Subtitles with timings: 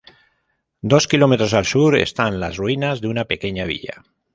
[0.93, 4.03] Dos kilómetros al sur están las ruinas de una pequeña villa.